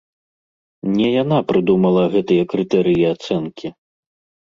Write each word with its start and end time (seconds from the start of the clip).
Не 0.95 1.09
яна 1.23 1.37
прыдумала 1.53 2.03
гэтыя 2.17 2.43
крытэрыі 2.57 3.09
ацэнкі. 3.15 3.67